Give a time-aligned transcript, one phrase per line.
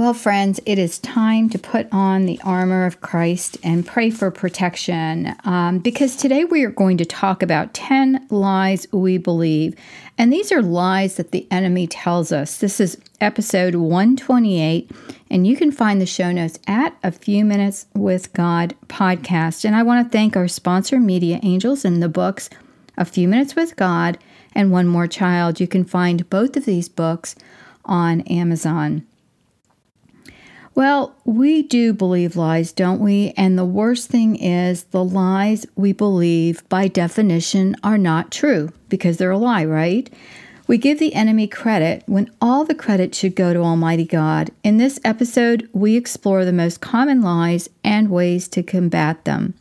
[0.00, 4.30] Well, friends, it is time to put on the armor of Christ and pray for
[4.30, 9.74] protection um, because today we are going to talk about 10 lies we believe.
[10.16, 12.56] And these are lies that the enemy tells us.
[12.56, 14.90] This is episode 128,
[15.30, 19.66] and you can find the show notes at A Few Minutes with God podcast.
[19.66, 22.48] And I want to thank our sponsor, Media Angels, and the books
[22.96, 24.16] A Few Minutes with God
[24.54, 25.60] and One More Child.
[25.60, 27.34] You can find both of these books
[27.84, 29.04] on Amazon.
[30.80, 33.34] Well, we do believe lies, don't we?
[33.36, 39.18] And the worst thing is the lies we believe, by definition, are not true because
[39.18, 40.10] they're a lie, right?
[40.66, 44.52] We give the enemy credit when all the credit should go to Almighty God.
[44.64, 49.52] In this episode, we explore the most common lies and ways to combat them.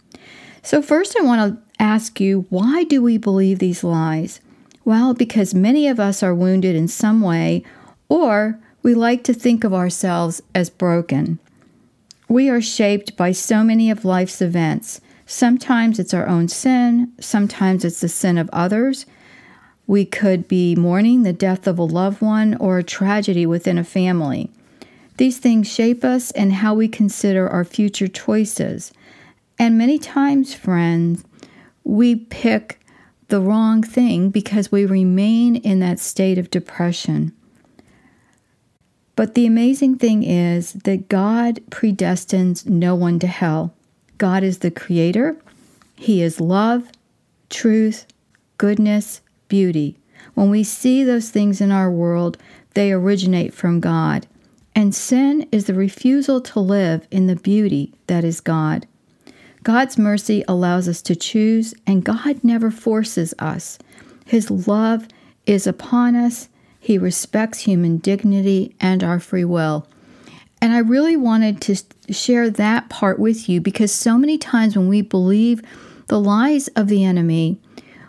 [0.64, 4.40] So, first, I want to ask you why do we believe these lies?
[4.86, 7.66] Well, because many of us are wounded in some way,
[8.08, 11.40] or we like to think of ourselves as broken.
[12.28, 15.02] We are shaped by so many of life's events.
[15.26, 19.06] Sometimes it's our own sin, sometimes it's the sin of others.
[19.88, 23.84] We could be mourning the death of a loved one or a tragedy within a
[23.84, 24.52] family.
[25.18, 28.94] These things shape us and how we consider our future choices.
[29.58, 31.26] And many times, friends,
[31.84, 32.80] we pick
[33.28, 37.34] the wrong thing because we remain in that state of depression.
[39.20, 43.74] But the amazing thing is that God predestines no one to hell.
[44.18, 45.36] God is the creator,
[45.98, 46.90] He is love,
[47.50, 48.06] truth,
[48.58, 49.20] goodness,
[49.50, 49.98] beauty.
[50.36, 52.38] When we see those things in our world,
[52.76, 54.26] they originate from God.
[54.74, 58.88] And sin is the refusal to live in the beauty that is God.
[59.64, 63.80] God's mercy allows us to choose, and God never forces us.
[64.26, 65.10] His love
[65.46, 66.48] is upon us
[66.80, 69.88] he respects human dignity and our free will.
[70.62, 74.88] And I really wanted to share that part with you because so many times when
[74.88, 75.62] we believe
[76.08, 77.60] the lies of the enemy,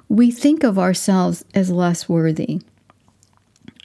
[0.08, 2.60] we think of ourselves as less worthy.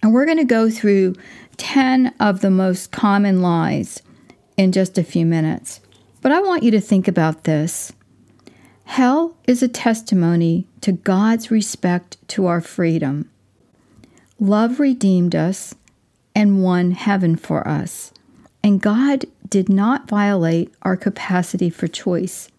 [0.01, 1.16] And we're going to go through
[1.57, 4.02] 10 of the most common lies
[4.57, 5.81] in just a few minutes.
[6.22, 7.91] But I want you to think about this.
[8.85, 13.29] Hell is a testimony to God's respect to our freedom.
[14.40, 15.75] Love redeemed us
[16.35, 18.12] and won heaven for us.
[18.63, 22.50] And God did not violate our capacity for choice.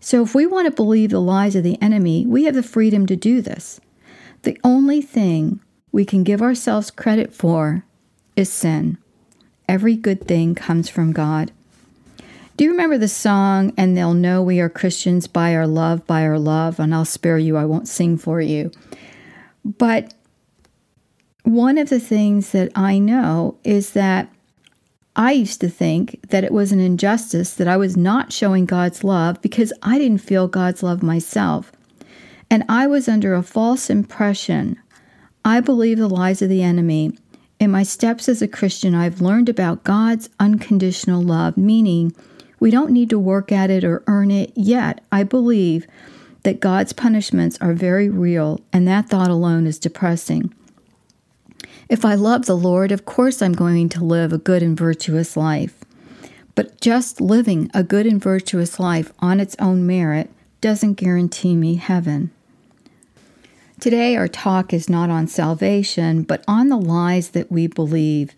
[0.00, 3.06] So, if we want to believe the lies of the enemy, we have the freedom
[3.06, 3.80] to do this.
[4.42, 5.60] The only thing
[5.92, 7.84] we can give ourselves credit for
[8.34, 8.98] is sin.
[9.68, 11.52] Every good thing comes from God.
[12.56, 16.24] Do you remember the song, And They'll Know We Are Christians by Our Love, by
[16.24, 16.78] Our Love?
[16.80, 18.70] And I'll spare you, I won't sing for you.
[19.64, 20.12] But
[21.44, 24.28] one of the things that I know is that
[25.14, 29.04] I used to think that it was an injustice that I was not showing God's
[29.04, 31.72] love because I didn't feel God's love myself.
[32.48, 34.78] And I was under a false impression.
[35.44, 37.16] I believe the lies of the enemy.
[37.58, 42.14] In my steps as a Christian, I've learned about God's unconditional love, meaning
[42.58, 45.02] we don't need to work at it or earn it yet.
[45.10, 45.86] I believe
[46.44, 50.54] that God's punishments are very real, and that thought alone is depressing.
[51.88, 55.36] If I love the Lord, of course I'm going to live a good and virtuous
[55.36, 55.84] life.
[56.54, 60.30] But just living a good and virtuous life on its own merit
[60.60, 62.30] doesn't guarantee me heaven.
[63.80, 68.32] Today, our talk is not on salvation, but on the lies that we believe.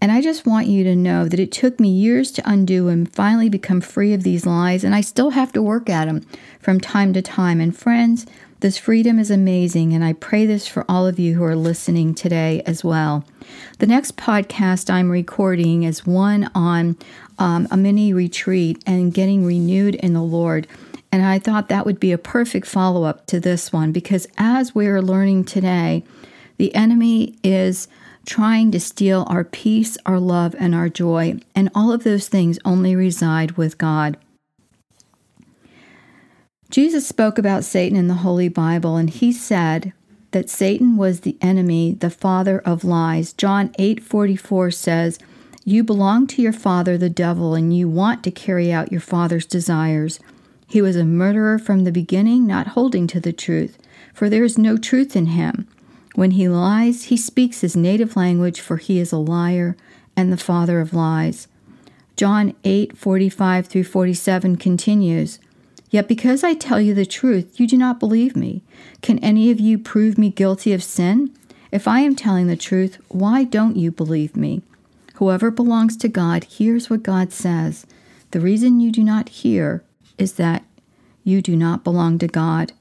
[0.00, 3.12] And I just want you to know that it took me years to undo and
[3.12, 6.26] finally become free of these lies, and I still have to work at them
[6.58, 7.60] from time to time.
[7.60, 8.24] And friends,
[8.60, 12.14] this freedom is amazing, and I pray this for all of you who are listening
[12.14, 13.24] today as well.
[13.78, 16.96] The next podcast I'm recording is one on
[17.38, 20.66] um, a mini retreat and getting renewed in the Lord.
[21.12, 24.74] And I thought that would be a perfect follow up to this one because as
[24.74, 26.04] we're learning today,
[26.56, 27.88] the enemy is
[28.26, 31.40] trying to steal our peace, our love, and our joy.
[31.54, 34.16] And all of those things only reside with God.
[36.70, 39.92] Jesus spoke about Satan in the Holy Bible, and he said
[40.30, 43.32] that Satan was the enemy, the father of lies.
[43.32, 45.18] John 8:44 says,
[45.64, 49.46] "You belong to your father the devil, and you want to carry out your father's
[49.46, 50.20] desires."
[50.68, 53.76] He was a murderer from the beginning, not holding to the truth,
[54.14, 55.66] for there is no truth in him.
[56.14, 59.76] When he lies, he speaks his native language, for he is a liar
[60.16, 61.46] and the father of lies.
[62.16, 65.38] John 8:45 through 47 continues,
[65.90, 68.62] Yet because I tell you the truth, you do not believe me.
[69.02, 71.30] Can any of you prove me guilty of sin?
[71.72, 74.62] If I am telling the truth, why don't you believe me?
[75.14, 77.86] Whoever belongs to God hears what God says.
[78.30, 79.82] The reason you do not hear
[80.18, 80.64] is that
[81.24, 82.72] you do not belong to God.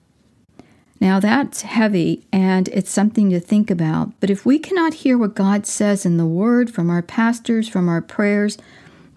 [1.00, 4.12] Now that's heavy and it's something to think about.
[4.20, 7.88] But if we cannot hear what God says in the Word from our pastors, from
[7.88, 8.58] our prayers,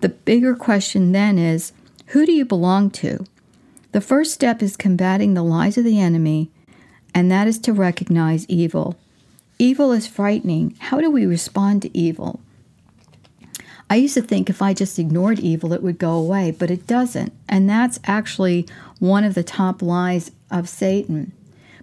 [0.01, 1.73] the bigger question then is
[2.07, 3.25] who do you belong to?
[3.93, 6.51] The first step is combating the lies of the enemy,
[7.15, 8.97] and that is to recognize evil.
[9.59, 10.77] Evil is frightening.
[10.79, 12.41] How do we respond to evil?
[13.91, 16.87] I used to think if I just ignored evil, it would go away, but it
[16.87, 17.33] doesn't.
[17.49, 18.67] And that's actually
[18.99, 21.33] one of the top lies of Satan.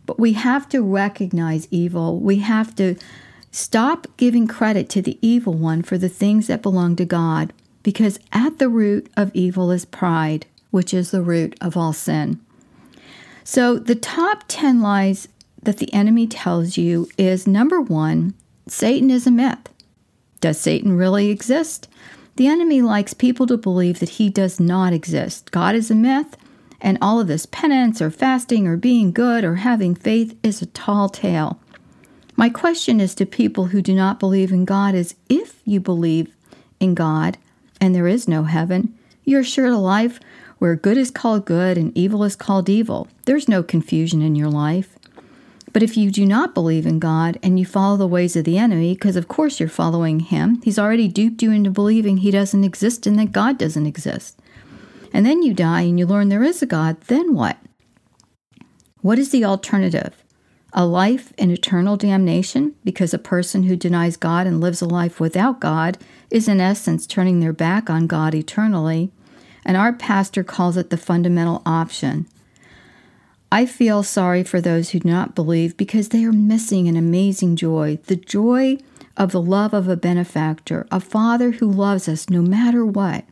[0.10, 2.20] But we have to recognize evil.
[2.20, 2.96] We have to
[3.52, 7.54] stop giving credit to the evil one for the things that belong to God,
[7.84, 12.40] because at the root of evil is pride which is the root of all sin.
[13.44, 15.28] So, the top 10 lies
[15.62, 18.34] that the enemy tells you is number one,
[18.66, 19.70] Satan is a myth.
[20.42, 21.88] Does Satan really exist?
[22.36, 25.52] The enemy likes people to believe that he does not exist.
[25.52, 26.36] God is a myth,
[26.82, 30.68] and all of this penance or fasting or being good or having faith is a
[30.68, 31.60] tall tale.
[32.36, 36.34] My question is to people who do not believe in God is if you believe
[36.80, 37.38] in God
[37.82, 40.20] and there is no heaven, you're assured a life
[40.58, 43.08] where good is called good and evil is called evil.
[43.26, 44.98] There's no confusion in your life.
[45.72, 48.58] But if you do not believe in God and you follow the ways of the
[48.58, 52.64] enemy, because of course you're following him, he's already duped you into believing he doesn't
[52.64, 54.40] exist and that God doesn't exist.
[55.14, 57.58] And then you die and you learn there is a God, then what?
[59.02, 60.24] What is the alternative?
[60.74, 65.20] A life in eternal damnation because a person who denies God and lives a life
[65.20, 65.98] without God
[66.30, 69.12] is in essence turning their back on God eternally
[69.66, 72.28] and our pastor calls it the fundamental option.
[73.52, 77.56] I feel sorry for those who do not believe because they are missing an amazing
[77.56, 78.78] joy the joy
[79.18, 83.26] of the love of a benefactor, a father who loves us no matter what.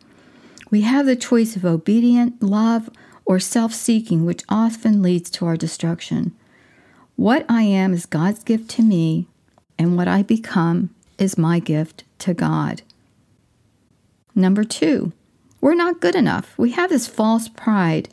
[0.69, 2.89] We have the choice of obedient love
[3.25, 6.35] or self seeking, which often leads to our destruction.
[7.15, 9.27] What I am is God's gift to me,
[9.77, 12.81] and what I become is my gift to God.
[14.35, 15.13] Number two,
[15.61, 16.53] we're not good enough.
[16.57, 18.09] We have this false pride.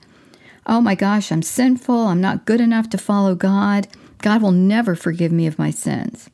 [0.66, 2.06] Oh my gosh, I'm sinful.
[2.06, 3.88] I'm not good enough to follow God.
[4.18, 6.30] God will never forgive me of my sins.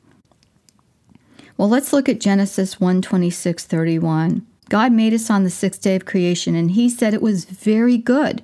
[1.57, 4.47] Well, let's look at Genesis 1 26 31.
[4.71, 7.97] God made us on the sixth day of creation, and He said it was very
[7.97, 8.41] good.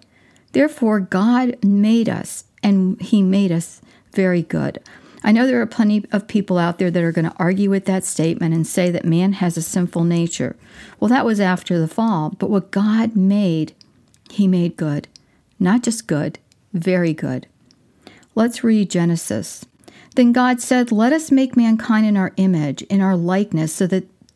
[0.52, 3.80] Therefore, God made us, and He made us
[4.12, 4.84] very good.
[5.24, 7.86] I know there are plenty of people out there that are going to argue with
[7.86, 10.58] that statement and say that man has a sinful nature.
[11.00, 13.74] Well, that was after the fall, but what God made,
[14.30, 15.08] He made good.
[15.62, 16.40] Not just good,
[16.74, 17.48] very good.
[18.36, 19.64] Let's read Genesis.
[20.16, 24.10] Then God said, Let us make mankind in our image, in our likeness, so that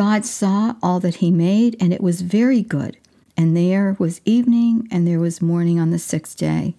[0.00, 2.96] God saw all that he made, and it was very good.
[3.36, 6.74] And there was evening, and there was morning on the sixth day.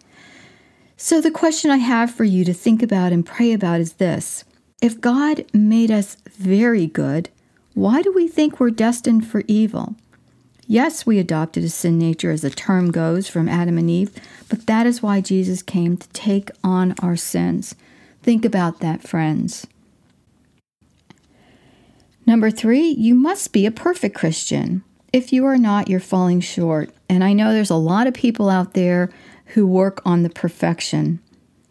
[0.97, 4.43] So, the question I have for you to think about and pray about is this
[4.81, 7.29] If God made us very good,
[7.75, 9.93] why do we think we're destined for evil?
[10.65, 14.15] Yes, we adopted a sin nature as the term goes from Adam and Eve,
[14.49, 17.75] but that is why Jesus came to take on our sins.
[18.23, 19.67] Think about that, friends.
[22.31, 24.85] Number three, you must be a perfect Christian.
[25.11, 26.89] If you are not, you're falling short.
[27.09, 29.11] And I know there's a lot of people out there
[29.47, 31.19] who work on the perfection.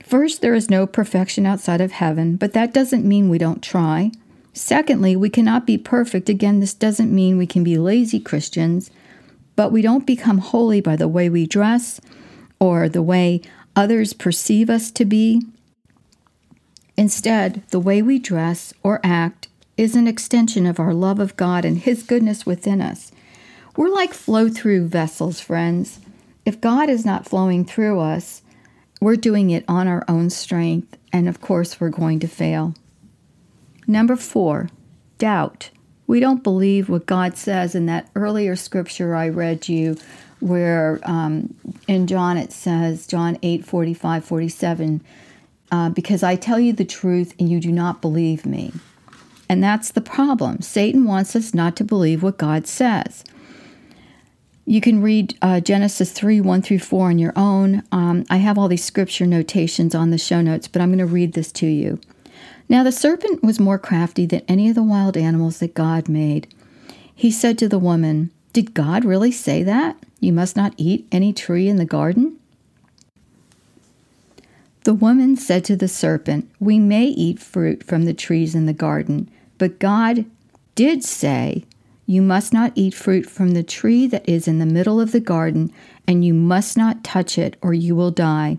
[0.05, 4.13] First, there is no perfection outside of heaven, but that doesn't mean we don't try.
[4.53, 6.29] Secondly, we cannot be perfect.
[6.29, 8.91] Again, this doesn't mean we can be lazy Christians,
[9.57, 12.03] but we don't become holy by the way we dress
[12.59, 13.41] or the way
[13.75, 15.41] others perceive us to be.
[16.99, 19.49] Instead, the way we dress or act
[19.81, 23.13] is an extension of our love of God and His goodness within us.
[23.77, 26.01] We're like flow through vessels, friends.
[26.45, 28.43] If God is not flowing through us,
[29.01, 32.75] we're doing it on our own strength, and of course, we're going to fail.
[33.87, 34.69] Number four,
[35.17, 35.71] doubt.
[36.07, 39.97] We don't believe what God says in that earlier scripture I read you,
[40.41, 41.55] where um,
[41.89, 45.01] in John it says, John 8 45, 47,
[45.73, 48.75] uh, because I tell you the truth and you do not believe me.
[49.51, 50.63] And that's the problem.
[50.63, 53.25] Satan wants us not to believe what God says.
[54.65, 57.83] You can read uh, Genesis 3 1 through 4 on your own.
[57.91, 61.05] Um, I have all these scripture notations on the show notes, but I'm going to
[61.05, 62.01] read this to you.
[62.69, 66.47] Now the serpent was more crafty than any of the wild animals that God made.
[67.13, 69.97] He said to the woman, Did God really say that?
[70.21, 72.39] You must not eat any tree in the garden?
[74.85, 78.73] The woman said to the serpent, We may eat fruit from the trees in the
[78.73, 79.29] garden,
[79.61, 80.25] but God
[80.75, 81.65] did say,
[82.07, 85.21] you must not eat fruit from the tree that is in the middle of the
[85.21, 85.71] garden,
[86.09, 88.57] and you must not touch it, or you will die.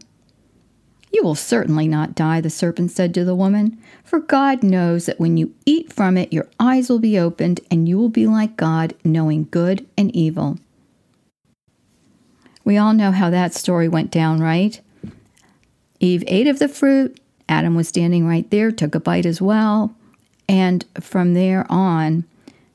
[1.12, 5.20] You will certainly not die, the serpent said to the woman, for God knows that
[5.20, 8.56] when you eat from it, your eyes will be opened, and you will be like
[8.56, 10.60] God, knowing good and evil.
[12.64, 14.80] We all know how that story went down, right?
[16.00, 17.20] Eve ate of the fruit.
[17.50, 19.96] Adam was standing right there, took a bite as well.
[20.48, 22.26] And from there on,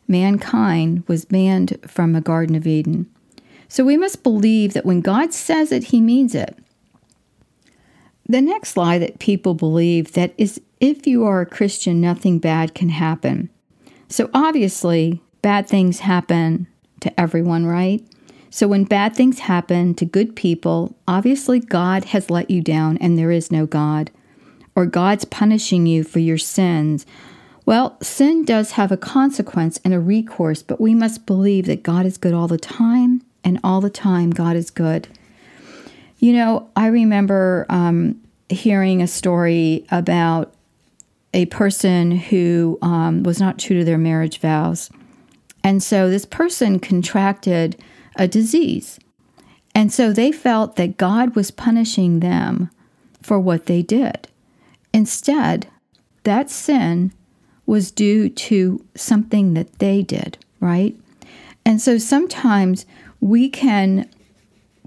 [0.08, 3.11] mankind was banned from the Garden of Eden.
[3.68, 6.56] So we must believe that when God says it, he means it.
[8.28, 12.75] The next lie that people believe that is if you are a Christian, nothing bad
[12.75, 13.50] can happen.
[14.08, 16.66] So obviously, bad things happen
[17.00, 18.02] to everyone, right?
[18.50, 23.18] So when bad things happen to good people, obviously God has let you down and
[23.18, 24.11] there is no God.
[24.75, 27.06] Or God's punishing you for your sins
[27.66, 32.06] well, sin does have a consequence and a recourse, but we must believe that God
[32.06, 35.08] is good all the time, and all the time God is good.
[36.18, 40.54] You know, I remember um, hearing a story about
[41.35, 44.88] a person who um, was not true to their marriage vows.
[45.62, 47.76] And so this person contracted
[48.14, 48.99] a disease.
[49.75, 52.70] And so they felt that God was punishing them
[53.20, 54.28] for what they did.
[54.94, 55.66] Instead,
[56.23, 57.12] that sin
[57.66, 60.96] was due to something that they did, right?
[61.64, 62.87] And so sometimes
[63.20, 64.08] we can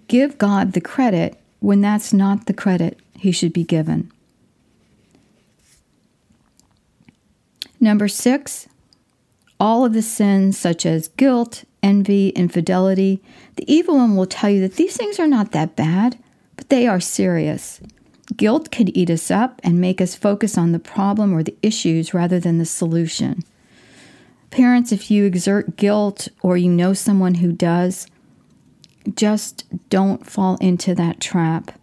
[0.07, 4.11] give God the credit when that's not the credit he should be given.
[7.81, 8.67] Number six,
[9.59, 13.21] all of the sins such as guilt, envy, infidelity,
[13.55, 16.17] the evil one will tell you that these things are not that bad,
[16.55, 17.81] but they are serious.
[18.35, 22.13] Guilt could eat us up and make us focus on the problem or the issues
[22.13, 23.43] rather than the solution.
[24.51, 28.07] Parents, if you exert guilt or you know someone who does,
[29.15, 31.79] just don't fall into that trap.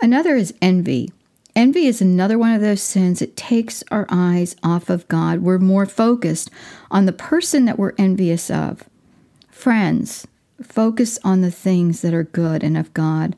[0.00, 1.12] Another is envy.
[1.54, 5.40] Envy is another one of those sins that takes our eyes off of God.
[5.40, 6.50] We're more focused
[6.90, 8.84] on the person that we're envious of.
[9.50, 10.26] Friends,
[10.62, 13.36] focus on the things that are good and of God.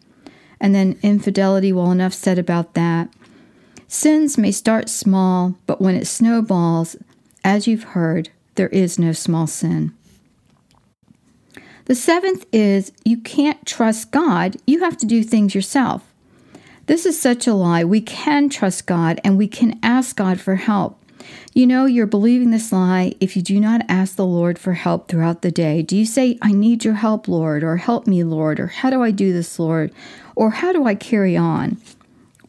[0.63, 3.13] And then infidelity, well, enough said about that.
[3.89, 6.97] Sins may start small, but when it snowballs,
[7.43, 9.93] as you've heard, there is no small sin.
[11.87, 16.05] The seventh is you can't trust God, you have to do things yourself.
[16.87, 17.83] This is such a lie.
[17.83, 21.02] We can trust God and we can ask God for help.
[21.55, 25.09] You know, you're believing this lie if you do not ask the Lord for help
[25.09, 25.83] throughout the day.
[25.83, 29.03] Do you say, I need your help, Lord, or help me, Lord, or how do
[29.03, 29.93] I do this, Lord,
[30.37, 31.81] or how do I carry on?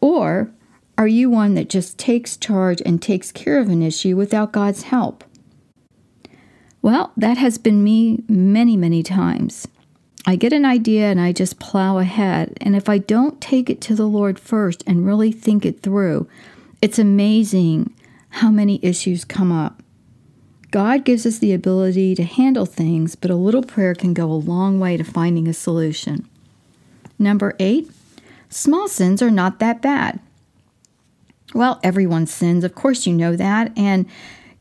[0.02, 0.52] Or
[0.98, 4.84] are you one that just takes charge and takes care of an issue without God's
[4.84, 5.24] help?
[6.82, 9.68] Well, that has been me many, many times.
[10.26, 12.58] I get an idea and I just plow ahead.
[12.62, 16.28] And if I don't take it to the Lord first and really think it through,
[16.82, 17.94] it's amazing
[18.34, 19.84] how many issues come up.
[20.72, 24.34] God gives us the ability to handle things, but a little prayer can go a
[24.34, 26.28] long way to finding a solution.
[27.20, 27.92] Number eight,
[28.50, 30.20] small sins are not that bad.
[31.54, 32.64] Well, everyone sins.
[32.64, 33.72] Of course, you know that.
[33.78, 34.08] And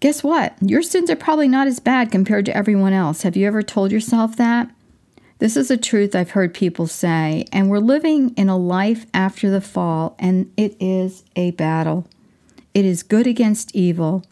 [0.00, 0.55] guess what?
[0.61, 3.23] Your sins are probably not as bad compared to everyone else.
[3.23, 4.71] Have you ever told yourself that?
[5.38, 9.50] This is a truth I've heard people say, and we're living in a life after
[9.50, 12.07] the fall, and it is a battle.
[12.75, 14.25] It is good against evil.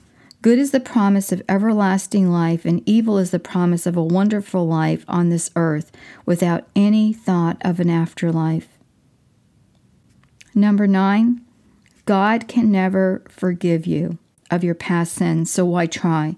[0.43, 4.67] Good is the promise of everlasting life, and evil is the promise of a wonderful
[4.67, 5.93] life on this earth
[6.25, 8.69] without any thought of an afterlife.
[10.55, 11.43] Number nine,
[12.07, 14.19] God can never forgive you
[14.51, 16.37] of your past sins, so why try?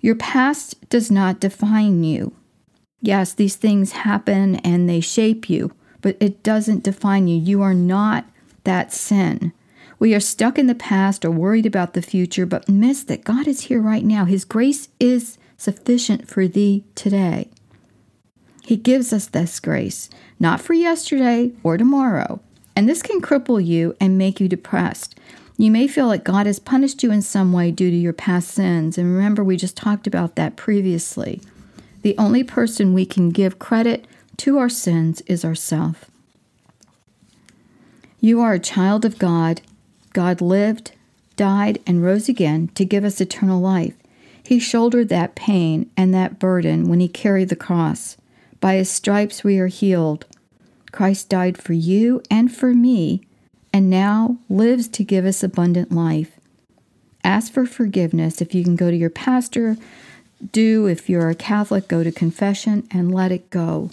[0.00, 2.34] Your past does not define you.
[3.02, 7.38] Yes, these things happen and they shape you, but it doesn't define you.
[7.38, 8.24] You are not
[8.64, 9.52] that sin.
[10.00, 13.46] We are stuck in the past or worried about the future, but miss that God
[13.46, 14.24] is here right now.
[14.24, 17.50] His grace is sufficient for thee today.
[18.64, 22.40] He gives us this grace, not for yesterday or tomorrow.
[22.74, 25.18] And this can cripple you and make you depressed.
[25.58, 28.48] You may feel like God has punished you in some way due to your past
[28.48, 28.96] sins.
[28.96, 31.42] And remember, we just talked about that previously.
[32.00, 34.06] The only person we can give credit
[34.38, 36.10] to our sins is ourself.
[38.18, 39.60] You are a child of God.
[40.12, 40.92] God lived,
[41.36, 43.94] died, and rose again to give us eternal life.
[44.42, 48.16] He shouldered that pain and that burden when he carried the cross.
[48.60, 50.26] By his stripes we are healed.
[50.92, 53.22] Christ died for you and for me,
[53.72, 56.38] and now lives to give us abundant life.
[57.22, 59.76] Ask for forgiveness if you can go to your pastor,
[60.52, 63.90] do, if you're a Catholic, go to confession and let it go.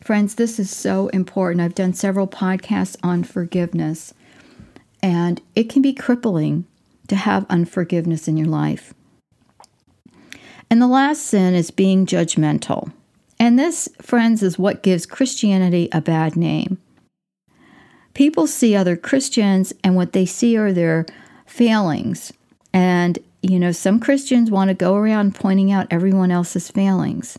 [0.00, 1.60] Friends, this is so important.
[1.60, 4.14] I've done several podcasts on forgiveness,
[5.06, 6.66] and it can be crippling
[7.06, 8.92] to have unforgiveness in your life.
[10.68, 12.92] And the last sin is being judgmental.
[13.38, 16.78] And this, friends, is what gives Christianity a bad name.
[18.14, 21.06] People see other Christians, and what they see are their
[21.46, 22.32] failings.
[22.72, 27.38] And you know, some Christians want to go around pointing out everyone else's failings.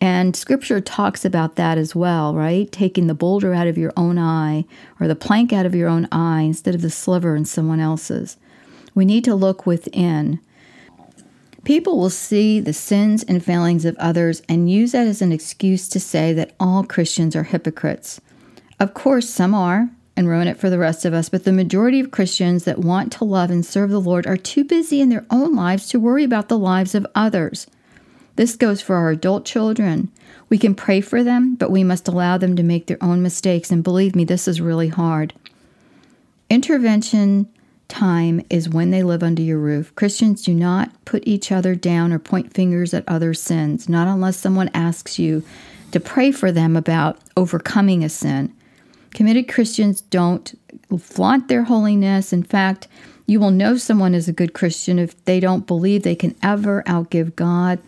[0.00, 2.70] And scripture talks about that as well, right?
[2.70, 4.64] Taking the boulder out of your own eye
[5.00, 8.36] or the plank out of your own eye instead of the sliver in someone else's.
[8.94, 10.40] We need to look within.
[11.64, 15.88] People will see the sins and failings of others and use that as an excuse
[15.88, 18.20] to say that all Christians are hypocrites.
[18.78, 21.28] Of course, some are, and ruin it for the rest of us.
[21.28, 24.64] But the majority of Christians that want to love and serve the Lord are too
[24.64, 27.68] busy in their own lives to worry about the lives of others.
[28.38, 30.12] This goes for our adult children.
[30.48, 33.72] We can pray for them, but we must allow them to make their own mistakes.
[33.72, 35.34] And believe me, this is really hard.
[36.48, 37.48] Intervention
[37.88, 39.92] time is when they live under your roof.
[39.96, 44.36] Christians do not put each other down or point fingers at others' sins, not unless
[44.36, 45.42] someone asks you
[45.90, 48.54] to pray for them about overcoming a sin.
[49.10, 50.56] Committed Christians don't
[50.96, 52.32] flaunt their holiness.
[52.32, 52.86] In fact,
[53.26, 56.84] you will know someone is a good Christian if they don't believe they can ever
[56.86, 57.80] outgive God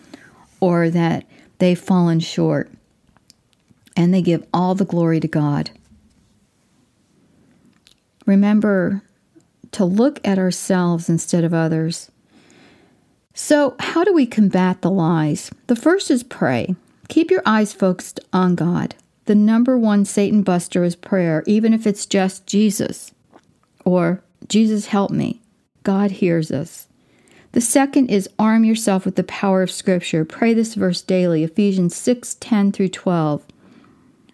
[0.60, 1.24] or that
[1.58, 2.70] they've fallen short.
[3.96, 5.70] And they give all the glory to God.
[8.26, 9.02] Remember
[9.72, 12.10] to look at ourselves instead of others.
[13.34, 15.50] So, how do we combat the lies?
[15.66, 16.74] The first is pray.
[17.08, 18.94] Keep your eyes focused on God.
[19.24, 23.12] The number one Satan buster is prayer, even if it's just Jesus
[23.84, 25.40] or Jesus help me.
[25.82, 26.88] God hears us.
[27.52, 30.24] The second is arm yourself with the power of Scripture.
[30.24, 33.44] Pray this verse daily, Ephesians 6 10 through 12.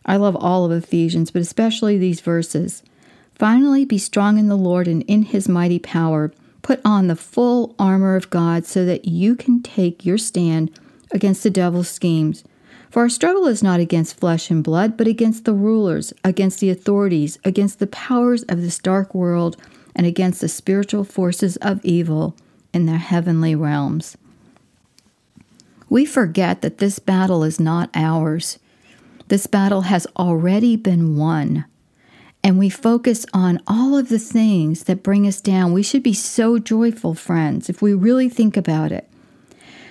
[0.05, 2.83] I love all of Ephesians, but especially these verses.
[3.35, 6.31] Finally, be strong in the Lord and in his mighty power.
[6.61, 10.79] Put on the full armor of God so that you can take your stand
[11.11, 12.45] against the devil's schemes.
[12.91, 16.69] For our struggle is not against flesh and blood, but against the rulers, against the
[16.69, 19.57] authorities, against the powers of this dark world,
[19.95, 22.37] and against the spiritual forces of evil
[22.73, 24.17] in the heavenly realms.
[25.89, 28.59] We forget that this battle is not ours.
[29.29, 31.65] This battle has already been won.
[32.47, 36.13] and we focus on all of the things that bring us down, we should be
[36.15, 39.11] so joyful, friends, if we really think about it.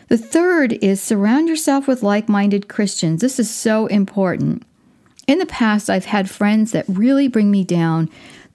[0.07, 3.19] The third is surround yourself with like minded Christians.
[3.19, 4.63] This is so important.
[5.27, 8.09] In the past, I've had friends that really bring me down,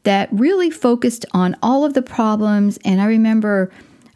[0.04, 2.78] that really focused on all of the problems.
[2.86, 3.70] And I remember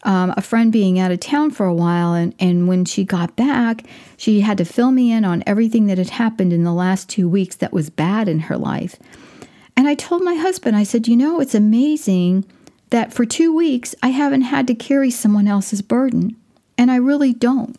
[0.04, 3.36] um, a friend being out of town for a while, and, and when she got
[3.36, 3.84] back,
[4.16, 7.28] she had to fill me in on everything that had happened in the last two
[7.28, 8.96] weeks that was bad in her life.
[9.76, 12.44] And I told my husband, I said, You know, it's amazing
[12.90, 16.36] that for two weeks I haven't had to carry someone else's burden.
[16.76, 17.76] And I really don't.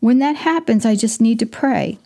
[0.00, 1.98] When that happens, I just need to pray.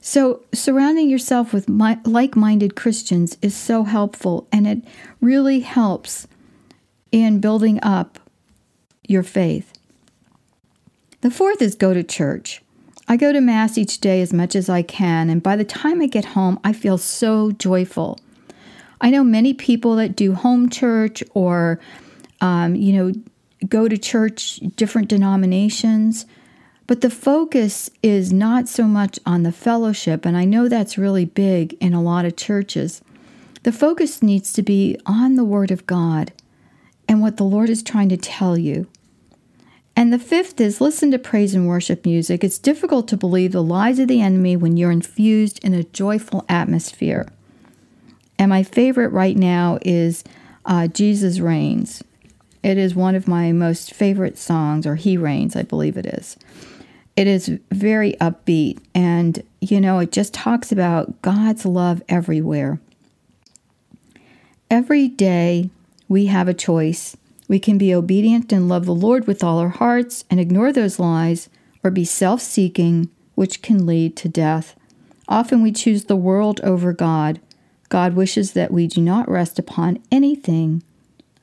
[0.00, 4.82] So, surrounding yourself with like minded Christians is so helpful, and it
[5.22, 6.26] really helps
[7.10, 8.18] in building up
[9.06, 9.72] your faith.
[11.20, 12.62] The fourth is go to church.
[13.06, 16.00] I go to Mass each day as much as I can, and by the time
[16.00, 18.18] I get home, I feel so joyful.
[19.00, 21.78] I know many people that do home church or,
[22.40, 23.12] um, you know,
[23.68, 26.24] go to church, different denominations,
[26.86, 31.24] but the focus is not so much on the fellowship, and I know that's really
[31.24, 33.02] big in a lot of churches.
[33.62, 36.32] The focus needs to be on the Word of God
[37.08, 38.86] and what the Lord is trying to tell you.
[39.96, 42.42] And the fifth is listen to praise and worship music.
[42.42, 46.44] It's difficult to believe the lies of the enemy when you're infused in a joyful
[46.48, 47.28] atmosphere.
[48.38, 50.24] And my favorite right now is
[50.64, 52.02] uh, Jesus Reigns.
[52.62, 56.36] It is one of my most favorite songs, or He Reigns, I believe it is.
[57.14, 62.80] It is very upbeat, and you know, it just talks about God's love everywhere.
[64.70, 65.70] Every day
[66.08, 67.16] we have a choice.
[67.48, 70.98] We can be obedient and love the Lord with all our hearts and ignore those
[70.98, 71.48] lies,
[71.82, 74.74] or be self seeking, which can lead to death.
[75.28, 77.40] Often we choose the world over God.
[77.88, 80.82] God wishes that we do not rest upon anything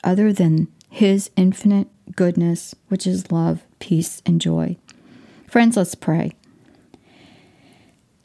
[0.04, 4.78] other than his infinite goodness, which is love, peace, and joy.
[5.48, 6.34] Friends, let's pray.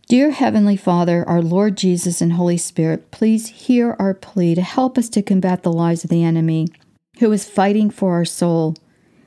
[0.08, 4.96] Dear Heavenly Father, our Lord Jesus and Holy Spirit, please hear our plea to help
[4.96, 6.68] us to combat the lies of the enemy
[7.18, 8.76] who is fighting for our soul.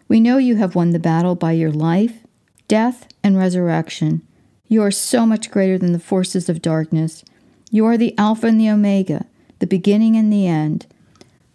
[0.08, 2.26] We know you have won the battle by your life,
[2.68, 4.22] death, and resurrection.
[4.68, 7.24] You are so much greater than the forces of darkness.
[7.72, 9.26] You are the Alpha and the Omega,
[9.60, 10.88] the beginning and the end,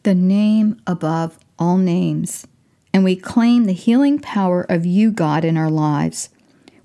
[0.02, 2.46] the name above all names,
[2.92, 6.28] and we claim the healing power of you, God, in our lives.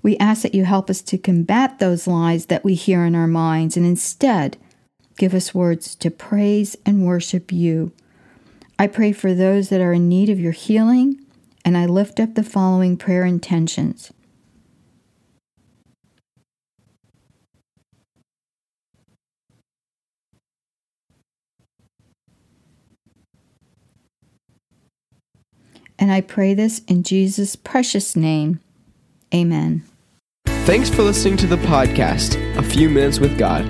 [0.02, 3.26] We ask that you help us to combat those lies that we hear in our
[3.26, 4.56] minds and instead
[5.18, 7.92] give us words to praise and worship you.
[8.80, 11.20] I pray for those that are in need of your healing,
[11.66, 14.10] and I lift up the following prayer intentions.
[25.98, 28.60] And I pray this in Jesus' precious name.
[29.34, 29.84] Amen.
[30.64, 33.68] Thanks for listening to the podcast, A Few Minutes with God.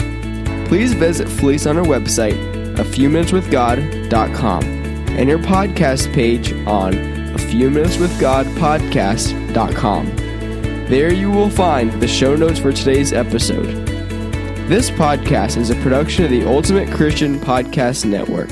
[0.68, 2.38] Please visit Felice on our website,
[2.76, 4.79] afewminuteswithgod.com,
[5.20, 6.94] and your podcast page on
[7.34, 10.16] a few minutes with God podcast.com.
[10.86, 13.86] There you will find the show notes for today's episode.
[14.66, 18.48] This podcast is a production of the Ultimate Christian Podcast Network.